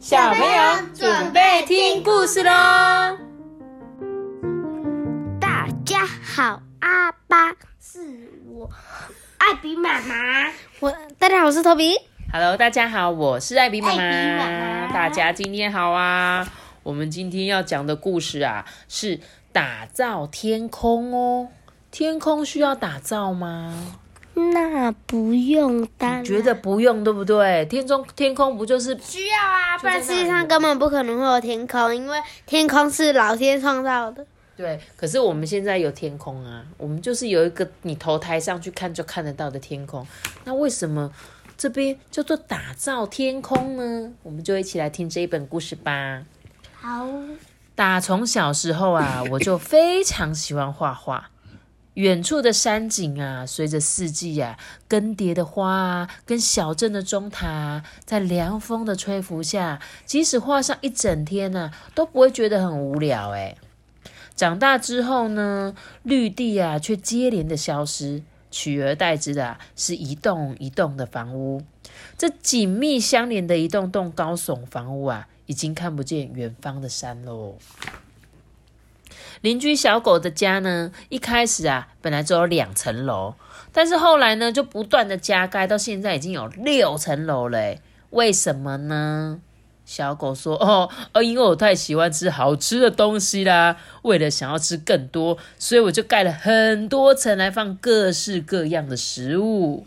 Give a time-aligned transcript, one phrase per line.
[0.00, 2.50] 小朋友准备听故事喽！
[5.38, 8.00] 大家好，阿巴是
[8.48, 8.70] 我，
[9.36, 10.50] 艾比妈妈。
[10.80, 11.98] 我大家好，我是托比。
[12.32, 16.50] Hello，大家好，我是艾比妈艾比妈妈大家今天好啊！
[16.82, 19.20] 我们今天要讲的故事啊，是
[19.52, 21.48] 打造天空哦。
[21.90, 23.98] 天空需要打造吗？
[24.52, 27.64] 那不用当，觉得不用，对不对？
[27.66, 34.26] 天中天空不就是需要啊，不然世界上根本不可能会有天空，因为天空是老天创造的。
[34.56, 34.78] 对？
[34.96, 40.06] 可是我们现在有天空啊，我们就是有一个你头抬上去看就看得到的天空。
[40.44, 41.10] 那为什么
[41.56, 44.12] 这边叫做打造天空呢？
[44.22, 46.22] 我们就一起来听这一本故事吧。
[46.78, 47.06] 好，
[47.74, 51.30] 打从小时候啊，我就非常喜欢画画。
[51.94, 54.56] 远处的山景啊，随着四季啊，
[54.88, 63.30] 更迭的花啊，跟小镇的钟塔、在凉风的吹拂下，即使画上一整天呢、都不会觉得很无聊。
[63.32, 63.56] 哎，
[64.36, 68.22] 长大之后呢，绿地啊，却接连的消失，
[68.52, 71.62] 取而代之的、是一栋一栋的房屋。
[72.16, 77.56] 这紧密相连的一栋栋高耸房屋啊，已经看不见远方的山喽。
[79.40, 83.34] 邻居小狗的家呢，一开始啊，本来只有两层楼，
[83.72, 87.80] 但是后来呢，就不断的加盖，到现在已经有六层楼了诶。
[88.10, 89.40] 为什么呢？
[89.86, 99.84] 小狗说：“哦，哦，因为我太喜欢吃好吃的东西啦，为了想要吃更多，所以我就盖了很多层来放各式各样的食物。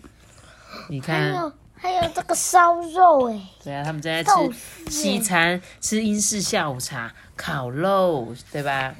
[0.89, 4.31] 你还看，有还有这个烧肉哎，对啊，他们正在吃
[4.89, 8.93] 西餐，吃英式下午茶，烤肉，对吧？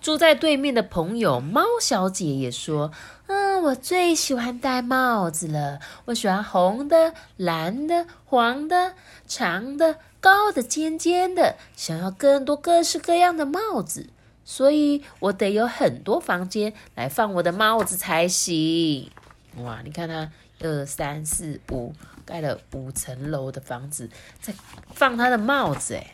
[0.00, 2.92] 住在对面的朋友猫小姐也说
[3.26, 5.80] ：“嗯，我最喜欢戴帽子了。
[6.04, 8.94] 我喜欢红的、蓝的、黄的、
[9.26, 14.10] 长的、高的、尖尖的，想要更多各式各样的帽子。
[14.44, 19.10] 所以我得有很多房间来放我的帽子才行。
[19.56, 20.30] 哇，你看它
[20.60, 21.92] 二三四五，
[22.24, 24.08] 盖了五层楼的房子，
[24.40, 24.54] 在
[24.94, 26.12] 放它的帽子，哎。”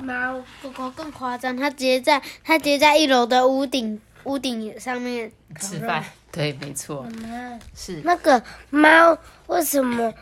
[0.00, 5.30] 猫狗狗更夸张，它直接在它直接在一楼的屋顶屋顶上面
[5.60, 10.12] 吃饭，对，没错，妈是那个猫为什么？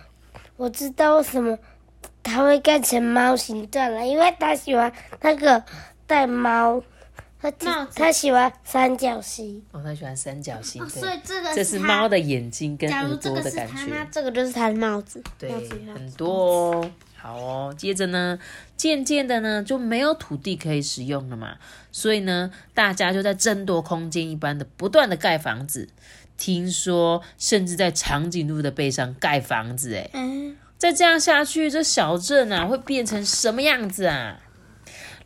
[0.57, 1.59] 我知道为什么
[2.23, 5.63] 它会盖成猫形状了，因为它喜欢那个
[6.07, 6.81] 戴猫，
[7.41, 9.61] 它帽子它喜欢三角形。
[9.73, 15.23] 哦，他喜欢三角形，哦，所以这个这是它猫的眼睛跟假耳朵如这个是的感觉它那，这个就是它的帽子。
[15.37, 16.91] 对帽子，很多哦。
[17.25, 18.39] 好哦，接着呢，
[18.77, 21.57] 渐渐的呢就没有土地可以使用了嘛，
[21.91, 25.89] 所以呢，大家就在争夺空间一般的不断的盖房子。
[26.37, 34.41] 听说甚至在长颈鹿的背上盖房子，哎，嗯，再这样下去，这小镇啊会变成什么样子啊？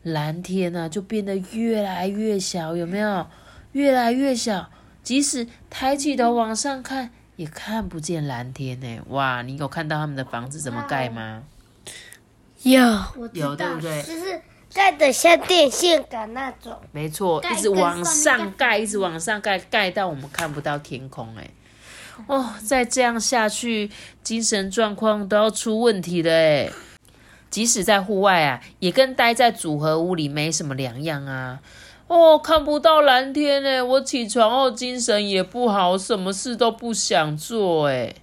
[0.04, 3.26] 蓝天啊就变得越来越小，有没有？
[3.72, 4.70] 越来越小，
[5.02, 9.00] 即使抬起头往上看，也看不见蓝天呢。
[9.08, 11.42] 哇，你有看到他们的房子怎么盖吗？
[12.62, 12.80] 有，
[13.16, 14.02] 我知有，对不对？
[14.02, 14.40] 就是
[14.74, 16.76] 盖的像电线杆那种。
[16.92, 21.34] 没错，一直往上盖，一直往上盖，盖到我们看不到天空。
[21.36, 21.50] 哎，
[22.26, 23.90] 哦，再这样下去，
[24.22, 26.32] 精神状况都要出问题了。
[26.32, 26.70] 哎，
[27.48, 31.60] 即使在户外啊，也跟待在组合屋里没什么两样啊。
[32.08, 38.14] 哦，看不到蓝天哎，我起床后精神也不好，什么事都不想做哎。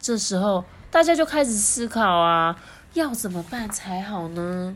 [0.00, 2.56] 这时候大家就开始思考啊，
[2.96, 4.74] 要怎么办才好呢？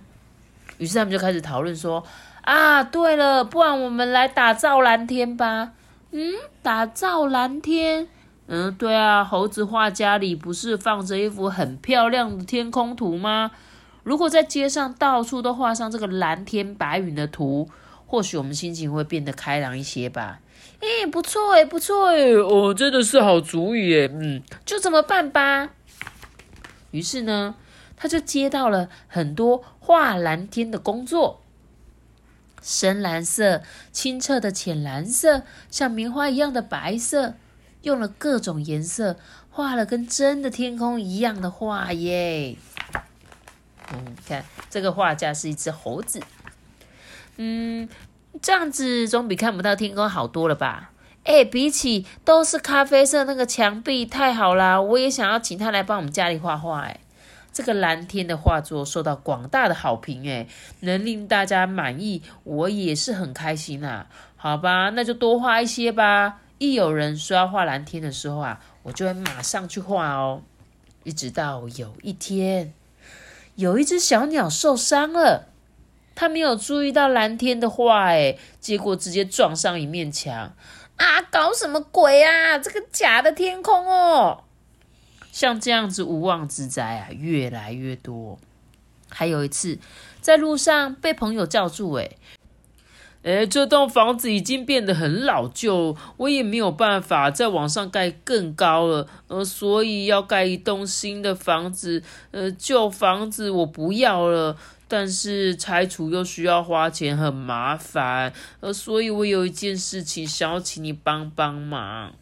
[0.79, 2.05] 于是他们就开始讨论说
[2.43, 5.73] ：“啊，对了，不然我们来打造蓝天吧。”
[6.13, 8.09] 嗯，打造蓝天。
[8.47, 13.53] 嗯，对啊，猴子画家里不是放着一幅很漂亮的天空图吗？
[14.03, 17.69] 如果在街上到处都画上这个蓝天白云的图，
[18.07, 20.41] 或许我们心情会变得开朗一些吧。
[20.81, 24.11] 诶，不错诶，不错诶，哦，真的是好主意诶。
[24.13, 25.69] 嗯，就这么办吧。
[26.91, 27.55] 于是呢，
[28.01, 31.43] 他就接到了很多画蓝天的工作，
[32.63, 33.63] 深蓝色、
[33.93, 37.35] 清澈的浅蓝色，像棉花一样的白色，
[37.83, 39.19] 用了各种颜色
[39.51, 42.57] 画了跟真的天空一样的画耶。
[43.93, 46.23] 嗯，看这个画家是一只猴子，
[47.37, 47.87] 嗯，
[48.41, 50.93] 这样子总比看不到天空好多了吧？
[51.25, 54.81] 哎，比起都是咖啡色那个墙壁，太好啦！
[54.81, 56.81] 我也想要请他来帮我们家里画画。
[56.81, 56.99] 哎，
[57.53, 60.47] 这个蓝天的画作受到广大的好评，哎，
[60.81, 64.07] 能令大家满意，我也是很开心啊。
[64.37, 66.41] 好吧，那就多画一些吧。
[66.59, 70.43] 一有人说要画蓝天的时候啊，我就会马上去画哦。
[71.05, 72.75] 一直到有一天，
[73.55, 75.49] 有一只小鸟受伤了，
[76.15, 80.55] 它没有注意到蓝天的话，哎，结果直接撞上一面墙。
[80.97, 82.59] 啊，搞什么鬼啊！
[82.59, 84.45] 这个假的天空哦，
[85.33, 88.39] 像这样子无妄之灾啊，越来越多。
[89.09, 89.79] 还有一次，
[90.21, 92.11] 在路上被朋友叫住，哎，
[93.23, 104.57] 哎，这栋房子已经变得很老旧，我也没有办法再往上盖更高了，呃，所以要盖一栋新的房子，呃，旧房子我不要了。
[104.93, 112.13] 但是拆除又需要花钱，很麻烦，呃，所以我有一件事情想要请你帮帮忙。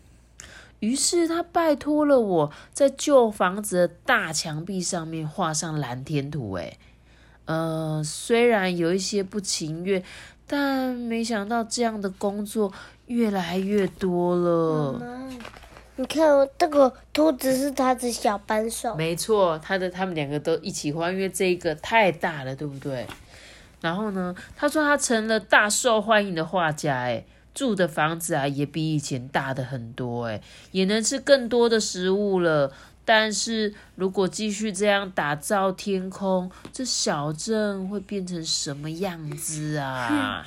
[0.81, 6.53] 于是他拜托了我在旧房子的大墙壁上面画上蓝天图。
[6.55, 6.79] 诶，
[7.47, 10.03] 呃，虽然有一些不情愿，
[10.47, 12.73] 但没想到这样的工作
[13.07, 15.29] 越来越多了。
[15.97, 18.95] 你看，这个兔子是他的小扳手。
[18.95, 23.05] 没错，他的他们两个都一起画，因为这个太大了，对不对？
[23.81, 27.25] 然后呢，他说他成了大受欢迎的画家，哎，
[27.59, 30.41] 住的房子啊也比以前大的很多，哎，
[30.71, 32.73] 也能吃更多的食物了。
[33.05, 40.47] 但是如果继续这样打造天空，这小镇会变成什么样子啊？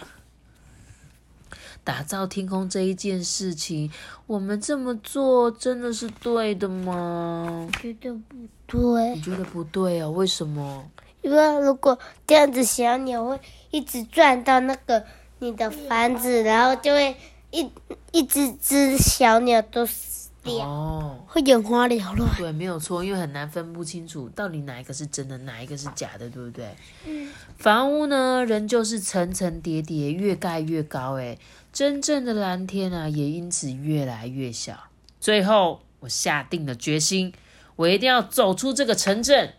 [1.84, 3.92] 打造天空这一件事情，
[4.26, 7.68] 我们这么做真的是对的吗？
[7.82, 9.16] 觉得不对。
[9.16, 10.08] 你觉得不对啊？
[10.08, 10.90] 为什么？
[11.22, 13.38] 因为如果这样子，小鸟会
[13.70, 15.04] 一直转到那个
[15.42, 17.16] 你的房子，然后就会
[17.50, 17.68] 一
[18.12, 22.30] 一只只小鸟都死掉，哦，会眼花缭乱。
[22.38, 26.76] 对，没有错，因为很难分不清楚到底哪一个是真的，哪一个是假的，对不对？
[27.08, 27.28] 嗯。
[27.58, 31.36] 房屋呢，仍旧是层层叠叠，越盖越高，哎。
[31.74, 34.78] 真正的蓝天啊，也因此越来越小。
[35.20, 37.34] 最后，我下定了决心，
[37.78, 39.54] 我一定要走出这个城镇。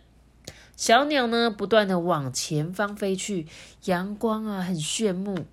[0.83, 3.47] 小鸟呢，不断的往前方飞去，
[3.85, 5.45] 阳光啊，很炫目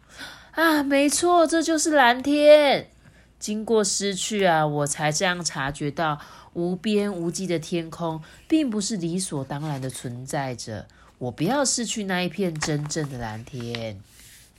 [0.51, 0.83] 啊。
[0.83, 2.91] 没错，这就是蓝天。
[3.39, 6.19] 经过失去啊，我才这样察觉到，
[6.55, 10.89] 无边无际的天空，并不是理所当然的存在着。
[11.19, 14.01] 我不要失去那一片真正的蓝天。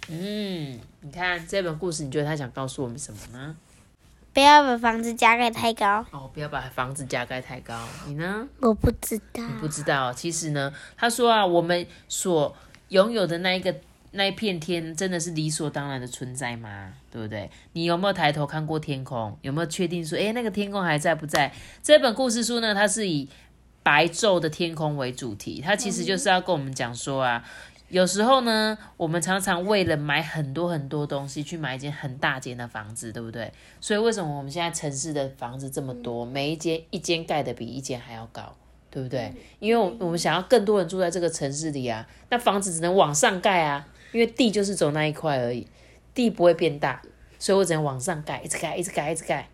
[0.07, 3.57] 嗯，你看这本故事，你觉得他想告诉我们什么呢？
[4.33, 6.06] 不要把房子加盖太高。
[6.12, 7.86] 哦，不要把房子加盖太高。
[8.07, 8.48] 你呢？
[8.62, 9.45] 我不知道。
[9.45, 12.56] 你不知道，其实呢，他说啊，我们所
[12.89, 13.75] 拥有的那一个
[14.12, 16.94] 那一片天，真的是理所当然的存在吗？
[17.12, 17.50] 对不对？
[17.74, 19.38] 你有没有抬头看过天空？
[19.42, 21.51] 有没有确定说，哎，那个天空还在不在？
[21.83, 23.28] 这本故事书呢，它是以
[23.83, 27.44] 白昼的天空为主题，它其实就是要跟我们讲说啊。
[27.92, 33.52] 有时候呢，我们常常为了买很多很多东西，去买一间很大间的房子，对不对？
[33.82, 38.56] 所以为什么我们现在城市的房子这么多，每一间一间盖的比一间还要高，
[38.90, 39.34] 对不对？
[39.60, 45.68] 因为我我们想要更多人住在这个城市里啊，那房子只能往上盖啊，因为地就是走那一块而已，
[46.14, 47.02] 地不会变大，
[47.40, 49.50] 所以我只能往上盖，一直盖，一直盖，一直盖。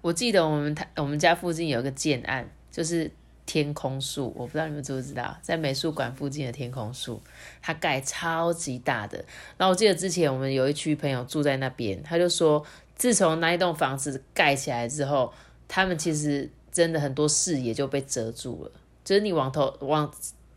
[0.00, 3.12] 我记得我们台我们家附近有一个建案，就是。
[3.52, 7.20] 天空树，我不知道你们知不知道，在美术馆附近的天空树，
[7.60, 9.18] 它盖超级大的。
[9.56, 12.64] 然后我记得之前我们有一区朋友住在那边，他就说，
[12.94, 15.32] 自从那一栋房子盖起来之后，
[15.66, 18.70] 他们其实真的很多视野就被遮住了，
[19.04, 20.08] 就是你往头往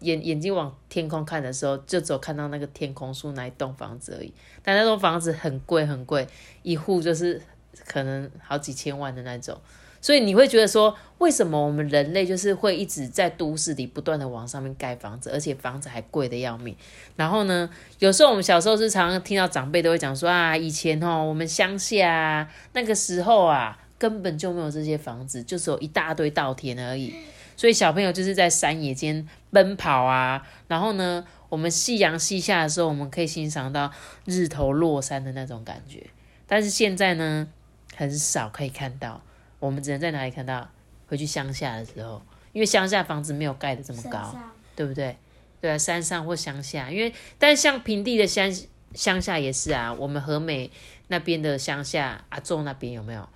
[0.01, 4.31] 眼眼睛往天空看的时候，就只有看到那个天空树那一栋房子而已。
[4.61, 6.27] 但那栋房子很贵很贵，
[6.61, 7.41] 一户就是
[7.87, 9.59] 可能好几千万的那种。
[10.03, 16.75] 所以你会觉得说，为什么我们人类就是会一直在都市里不断的往上面盖房子，而且房子还贵的要命？
[17.15, 17.69] 然后呢，
[17.99, 27.15] 有时候我们小时候是常常听到长辈都会讲说啊，以前哦，我们乡下那个时候啊，根本就没有这些房子，就只有一大堆稻田而已。
[27.55, 30.45] 所以小朋友就是在山野间奔跑啊。
[30.67, 33.89] 然后呢，我们夕阳西下的时候，我们可以欣赏到
[34.25, 36.05] 日头落山的那种感觉。
[36.45, 37.47] 但是现在呢，
[37.95, 39.21] 很少可以看到。
[39.65, 40.69] 我们只能在哪里看到？
[41.07, 44.35] 回去乡下的时候，因为乡下房子没有盖的这么高，
[44.75, 45.15] 对不对？
[45.61, 48.53] 对啊，山上或乡下，因为但像平地的乡
[48.93, 49.93] 乡下也是啊。
[49.93, 50.69] 我们和美
[51.07, 53.29] 那边的乡下，阿仲那边有没有？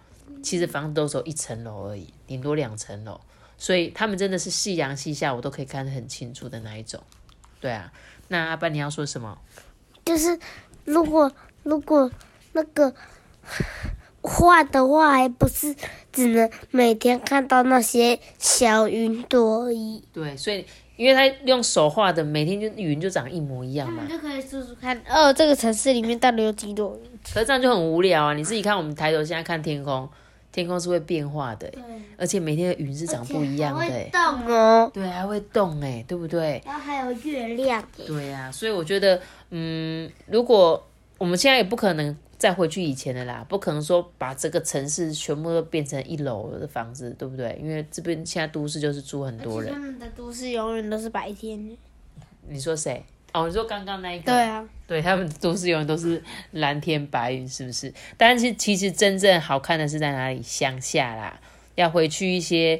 [0.43, 3.21] 其实房子都只有一层楼而已，顶多两层楼，
[3.57, 7.01] 所以他们真的是夕阳西下，我都可以看得很清楚的那一种。
[7.61, 7.93] 对啊，
[8.27, 9.39] 那阿班你要说什么？
[10.03, 10.39] 就是
[10.83, 11.31] 如果
[11.63, 12.11] 如果
[12.51, 12.93] 那个。
[14.21, 15.75] 画的话，还不是
[16.11, 20.03] 只能每天看到那些小云朵而已。
[20.13, 24.03] 对，所以因为他用手画的，每天就云就长一模一样嘛。
[24.09, 27.09] 就可以数数看，哦，这个城市里面到底有几朵云？
[27.33, 28.33] 可是这样就很无聊啊！
[28.33, 30.07] 你自己看，我们抬头现在看天空，
[30.51, 31.81] 天空是会变化的，对，
[32.17, 36.61] 而且每天的云是长不一样的，会动哦，对，还会动哎，对不对？
[36.65, 39.21] 然后还有月亮，对呀，所以我觉得，
[39.51, 40.81] 嗯，如果
[41.17, 47.57] 我们现在也不可能再回去以前的啦，不可能说把这个城市全部都变成一楼的房子，对不对？
[47.61, 51.75] 因为这边现在都市就是住很多人，他们的都市永远都是白天。
[52.47, 53.03] 你说谁？
[53.33, 54.31] 哦，你说刚刚那一个？
[54.31, 57.93] 对啊，对他们都市永远都是蓝天白云，是不是？
[58.15, 60.41] 但是其实真正好看的是在哪里？
[60.41, 61.39] 乡下啦，
[61.75, 62.79] 要回去一些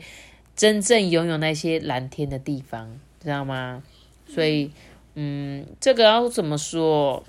[0.56, 3.84] 真正拥有那些蓝天的地方，知道吗？
[4.28, 4.72] 所以，
[5.16, 7.24] 嗯，这个要怎么说？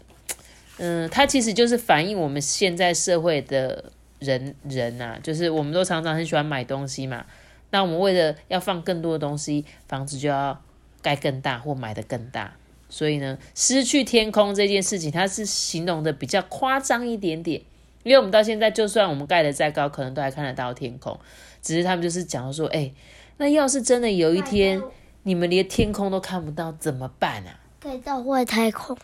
[0.78, 7.24] 嗯，它其实就是反映我们现在社会的人人呐，就是我们都常常很喜欢买东西嘛。
[7.70, 10.62] 那我们为了要放更多的东西，房子就要
[11.02, 12.54] 盖更大或买的更大。
[12.88, 17.60] 所以呢，失去天空这件事情，它是形容的比较夸张一点点。
[18.04, 21.18] 因为我们到现在，就算我们盖的再高，可能都还看得到天空。
[21.60, 22.90] 只是他们就是讲说，哎，
[23.36, 24.80] 那要是真的有一天，
[25.24, 27.60] 你们连天空都看不到，怎么办啊？
[27.80, 28.96] 盖到外太空。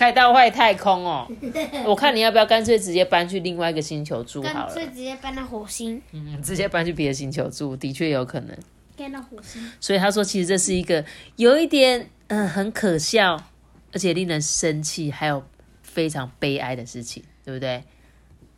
[0.00, 1.30] 盖到外太空哦，
[1.84, 4.64] 我看你要不要干脆直接搬去另外一个星球住好了。
[4.64, 6.00] 干脆直接搬到火星。
[6.12, 8.56] 嗯， 直接搬去别的星球住，的确有可能。
[8.96, 9.62] 搬到火星。
[9.78, 11.04] 所以他说，其实这是一个
[11.36, 13.36] 有一点嗯很可笑，
[13.92, 15.44] 而且令人生气，还有
[15.82, 17.84] 非常悲哀的事情，对不对？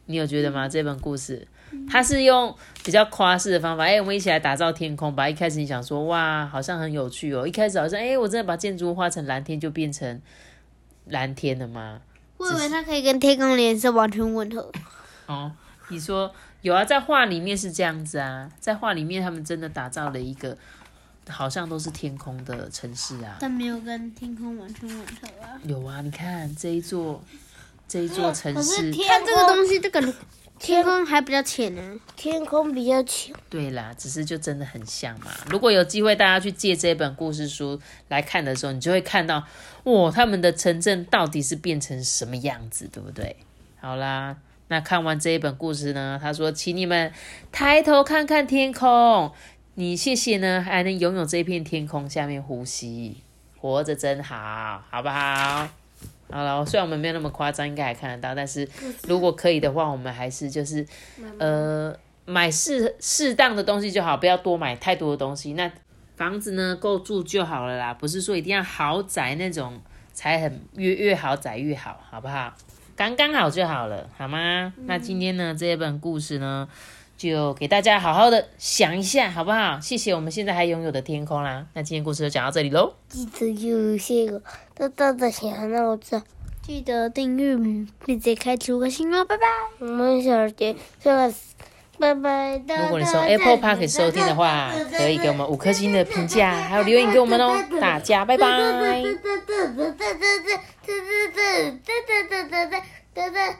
[0.06, 0.68] 你有觉得吗？
[0.68, 1.48] 这本故事，
[1.90, 5.28] 它是用比较夸饰的方法，哎，我们一起来打造天空吧。
[5.28, 7.44] 一开始你想说，哇，好像很有趣哦。
[7.44, 10.20] 一开始好像，哎，我真的把建筑物画成蓝天，就变成。
[11.06, 12.00] 蓝天的吗？
[12.36, 14.70] 我以为它可以跟天空颜色完全吻合。
[15.26, 15.52] 哦，
[15.88, 20.56] 你说有啊，在画里面是这样子啊，在画里面他们真的打造了一个
[21.28, 25.60] 好像都是天空的城市啊，但没有跟天空完全吻合啊。
[25.64, 27.22] 有啊，你看这一座
[27.86, 30.00] 这一座城市，看这个东西，这个。
[30.62, 33.34] 天空还比较浅呢，天空比较浅。
[33.50, 35.32] 对啦，只是就真的很像嘛。
[35.50, 39.42] 如果有机会大家去借这本故事书来看的时候，你就会看到，
[39.82, 43.34] 哇，他们的城镇到底是变成什么样子，对不对？
[43.80, 44.36] 好啦，
[44.68, 47.12] 那看完这一本故事呢，他说，请你们
[47.50, 49.32] 抬头看看天空，
[49.74, 53.16] 你谢谢呢，还能拥有这片天空下面呼吸，
[53.58, 55.81] 活着真好，好不好？
[56.32, 58.34] 好了，虽然我们没有那么夸张，应该还看得到。
[58.34, 58.66] 但是
[59.06, 60.86] 如果可以的话，我们还是就是
[61.38, 65.52] 呃买适适当的东西就好，不要多买太多的东西。
[65.52, 65.70] 那
[66.16, 69.80] 房子呢够住就好了啦，不是说一定要豪宅那种
[70.12, 72.52] 才很越越豪宅越好，好不好？
[72.94, 74.72] 刚刚好就好了，好吗？
[74.86, 76.68] 那今天呢这一本故事呢？
[77.22, 79.78] 就给大家好好的想一下，好不好？
[79.78, 81.64] 谢谢我们现在还拥有的天空啦。
[81.72, 82.94] 那今天故事就讲到这里喽。
[83.08, 84.42] 记得有些个
[84.74, 86.20] 大大的小脑子，
[86.62, 87.56] 记得订阅
[88.04, 89.44] 并且开出五颗星哦，拜拜。
[89.78, 91.32] 我们小杰这个
[92.00, 92.56] 拜拜。
[92.56, 97.56] 如果你从 Apple Park 收听的话，可以给我们五颗星的评价，还有留言给我们哦。
[97.80, 98.48] 大家拜拜。